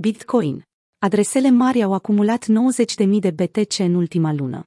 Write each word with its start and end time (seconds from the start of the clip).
Bitcoin. 0.00 0.66
Adresele 0.98 1.50
mari 1.50 1.82
au 1.82 1.92
acumulat 1.92 2.46
90.000 3.04 3.18
de 3.18 3.30
BTC 3.30 3.78
în 3.78 3.94
ultima 3.94 4.32
lună. 4.32 4.64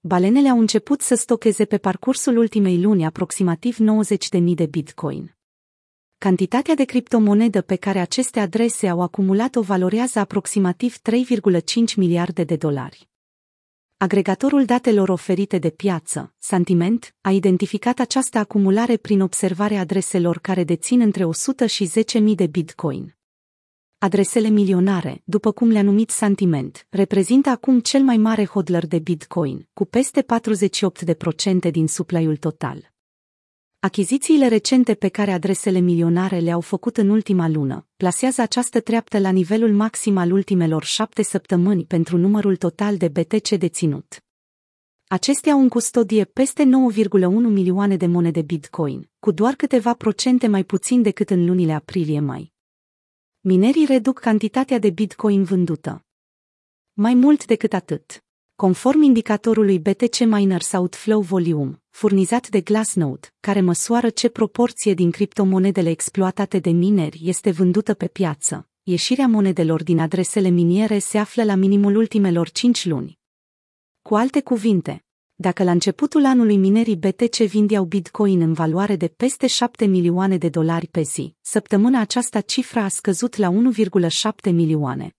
Balenele 0.00 0.48
au 0.48 0.58
început 0.58 1.00
să 1.00 1.14
stocheze 1.14 1.64
pe 1.64 1.78
parcursul 1.78 2.36
ultimei 2.36 2.80
luni 2.80 3.04
aproximativ 3.04 3.76
90.000 4.40 4.54
de 4.54 4.66
Bitcoin. 4.66 5.36
Cantitatea 6.18 6.74
de 6.74 6.84
criptomonedă 6.84 7.62
pe 7.62 7.76
care 7.76 7.98
aceste 7.98 8.40
adrese 8.40 8.88
au 8.88 9.00
acumulat-o 9.00 9.60
valorează 9.60 10.18
aproximativ 10.18 10.96
3,5 10.96 11.94
miliarde 11.96 12.44
de 12.44 12.56
dolari. 12.56 13.08
Agregatorul 13.96 14.64
datelor 14.64 15.08
oferite 15.08 15.58
de 15.58 15.70
piață, 15.70 16.34
Sentiment, 16.38 17.14
a 17.20 17.30
identificat 17.30 17.98
această 17.98 18.38
acumulare 18.38 18.96
prin 18.96 19.20
observarea 19.20 19.80
adreselor 19.80 20.38
care 20.38 20.64
dețin 20.64 21.00
între 21.00 21.24
100 21.24 21.66
și 21.66 21.90
10.000 22.20 22.22
de 22.34 22.46
bitcoin. 22.46 23.16
Adresele 24.02 24.48
milionare, 24.48 25.22
după 25.24 25.52
cum 25.52 25.68
le-a 25.68 25.82
numit 25.82 26.10
Sentiment, 26.10 26.86
reprezintă 26.90 27.48
acum 27.48 27.80
cel 27.80 28.02
mai 28.02 28.16
mare 28.16 28.44
hodler 28.44 28.86
de 28.86 28.98
bitcoin, 28.98 29.68
cu 29.72 29.84
peste 29.84 30.24
48% 31.68 31.70
din 31.70 31.88
suplaiul 31.88 32.36
total. 32.36 32.92
Achizițiile 33.78 34.48
recente 34.48 34.94
pe 34.94 35.08
care 35.08 35.32
adresele 35.32 35.78
milionare 35.78 36.38
le-au 36.38 36.60
făcut 36.60 36.96
în 36.96 37.08
ultima 37.08 37.48
lună 37.48 37.86
plasează 37.96 38.42
această 38.42 38.80
treaptă 38.80 39.18
la 39.18 39.30
nivelul 39.30 39.72
maxim 39.72 40.16
al 40.16 40.32
ultimelor 40.32 40.84
șapte 40.84 41.22
săptămâni 41.22 41.84
pentru 41.84 42.16
numărul 42.16 42.56
total 42.56 42.96
de 42.96 43.08
BTC 43.08 43.48
deținut. 43.48 44.24
Acestea 45.06 45.52
au 45.52 45.60
în 45.60 45.68
custodie 45.68 46.24
peste 46.24 46.64
9,1 46.64 46.68
milioane 47.30 47.96
de 47.96 48.06
monede 48.06 48.42
Bitcoin, 48.42 49.10
cu 49.18 49.30
doar 49.30 49.54
câteva 49.54 49.94
procente 49.94 50.46
mai 50.46 50.64
puțin 50.64 51.02
decât 51.02 51.30
în 51.30 51.46
lunile 51.46 51.72
aprilie-mai. 51.72 52.51
Minerii 53.44 53.84
reduc 53.84 54.18
cantitatea 54.18 54.78
de 54.78 54.90
Bitcoin 54.90 55.44
vândută. 55.44 56.04
Mai 56.92 57.14
mult 57.14 57.46
decât 57.46 57.72
atât, 57.72 58.24
conform 58.54 59.02
indicatorului 59.02 59.78
BTC 59.78 60.18
Miners 60.18 60.72
Outflow 60.72 61.20
Volume, 61.20 61.82
furnizat 61.90 62.48
de 62.48 62.60
Glassnode, 62.60 63.34
care 63.40 63.60
măsoară 63.60 64.10
ce 64.10 64.28
proporție 64.28 64.94
din 64.94 65.10
criptomonedele 65.10 65.90
exploatate 65.90 66.58
de 66.58 66.70
mineri 66.70 67.20
este 67.22 67.50
vândută 67.50 67.94
pe 67.94 68.06
piață. 68.06 68.68
Ieșirea 68.82 69.26
monedelor 69.26 69.82
din 69.82 69.98
adresele 69.98 70.48
miniere 70.48 70.98
se 70.98 71.18
află 71.18 71.44
la 71.44 71.54
minimul 71.54 71.96
ultimelor 71.96 72.50
5 72.50 72.86
luni. 72.86 73.18
Cu 74.02 74.14
alte 74.14 74.40
cuvinte, 74.42 75.04
dacă 75.42 75.62
la 75.62 75.70
începutul 75.70 76.24
anului 76.24 76.56
minerii 76.56 76.96
BTC 76.96 77.36
vindeau 77.36 77.84
Bitcoin 77.84 78.40
în 78.40 78.52
valoare 78.52 78.96
de 78.96 79.08
peste 79.08 79.46
7 79.46 79.84
milioane 79.84 80.36
de 80.36 80.48
dolari 80.48 80.86
pe 80.86 81.00
zi, 81.02 81.34
săptămâna 81.40 82.00
aceasta 82.00 82.40
cifra 82.40 82.84
a 82.84 82.88
scăzut 82.88 83.36
la 83.36 83.50
1,7 83.50 84.52
milioane. 84.52 85.16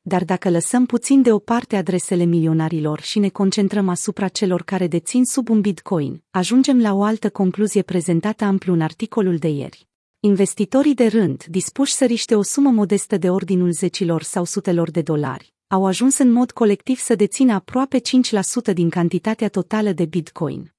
Dar 0.00 0.24
dacă 0.24 0.50
lăsăm 0.50 0.86
puțin 0.86 1.22
deoparte 1.22 1.76
adresele 1.76 2.24
milionarilor 2.24 3.00
și 3.00 3.18
ne 3.18 3.28
concentrăm 3.28 3.88
asupra 3.88 4.28
celor 4.28 4.62
care 4.62 4.86
dețin 4.86 5.24
sub 5.24 5.48
un 5.48 5.60
bitcoin, 5.60 6.22
ajungem 6.30 6.80
la 6.80 6.94
o 6.94 7.02
altă 7.02 7.30
concluzie 7.30 7.82
prezentată 7.82 8.44
amplu 8.44 8.72
în 8.72 8.80
articolul 8.80 9.36
de 9.36 9.48
ieri. 9.48 9.86
Investitorii 10.20 10.94
de 10.94 11.06
rând, 11.06 11.44
dispuși 11.44 11.92
să 11.92 12.04
riște 12.04 12.34
o 12.34 12.42
sumă 12.42 12.70
modestă 12.70 13.16
de 13.16 13.30
ordinul 13.30 13.72
zecilor 13.72 14.22
sau 14.22 14.44
sutelor 14.44 14.90
de 14.90 15.02
dolari, 15.02 15.52
au 15.72 15.86
ajuns 15.86 16.18
în 16.18 16.32
mod 16.32 16.50
colectiv 16.50 16.98
să 16.98 17.14
dețină 17.14 17.52
aproape 17.52 17.98
5% 17.98 18.72
din 18.72 18.90
cantitatea 18.90 19.48
totală 19.48 19.92
de 19.92 20.04
bitcoin. 20.04 20.74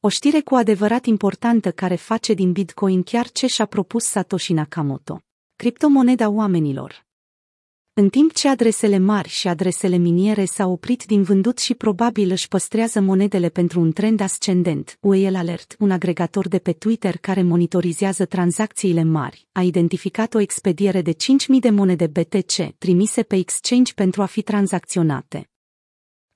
O 0.00 0.08
știre 0.08 0.40
cu 0.40 0.54
adevărat 0.54 1.04
importantă 1.04 1.72
care 1.72 1.94
face 1.94 2.32
din 2.32 2.52
bitcoin 2.52 3.02
chiar 3.02 3.30
ce 3.30 3.46
și-a 3.46 3.64
propus 3.66 4.04
Satoshi 4.04 4.52
Nakamoto. 4.52 5.20
Criptomoneda 5.56 6.28
oamenilor, 6.28 7.05
în 7.98 8.08
timp 8.08 8.32
ce 8.32 8.48
adresele 8.48 8.98
mari 8.98 9.28
și 9.28 9.48
adresele 9.48 9.96
miniere 9.96 10.44
s-au 10.44 10.72
oprit 10.72 11.04
din 11.04 11.22
vândut 11.22 11.58
și 11.58 11.74
probabil 11.74 12.30
își 12.30 12.48
păstrează 12.48 13.00
monedele 13.00 13.48
pentru 13.48 13.80
un 13.80 13.92
trend 13.92 14.20
ascendent, 14.20 14.98
Whale 15.00 15.38
Alert, 15.38 15.76
un 15.78 15.90
agregator 15.90 16.48
de 16.48 16.58
pe 16.58 16.72
Twitter 16.72 17.16
care 17.16 17.42
monitorizează 17.42 18.24
tranzacțiile 18.24 19.02
mari, 19.02 19.46
a 19.52 19.62
identificat 19.62 20.34
o 20.34 20.40
expediere 20.40 21.02
de 21.02 21.12
5.000 21.12 21.16
de 21.60 21.70
monede 21.70 22.06
BTC 22.06 22.78
trimise 22.78 23.22
pe 23.22 23.36
exchange 23.36 23.92
pentru 23.94 24.22
a 24.22 24.26
fi 24.26 24.42
tranzacționate. 24.42 25.50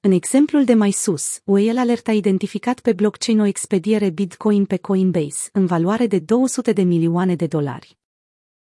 În 0.01 0.13
exemplul 0.13 0.65
de 0.65 0.75
mai 0.75 0.91
sus, 0.91 1.41
Whale 1.45 1.81
Alert 1.81 2.09
a 2.09 2.13
identificat 2.13 2.81
pe 2.81 2.93
blockchain 2.93 3.41
o 3.41 3.45
expediere 3.45 4.11
Bitcoin 4.11 4.65
pe 4.65 4.77
Coinbase, 4.77 5.49
în 5.53 5.67
valoare 5.67 6.07
de 6.07 6.19
200 6.19 6.73
de 6.73 6.83
milioane 6.83 7.35
de 7.35 7.47
dolari. 7.47 8.00